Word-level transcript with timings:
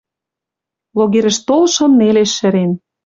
Логерӹш 0.97 1.37
толшым 1.47 1.91
нелеш 1.99 2.31
шӹрен. 2.37 2.71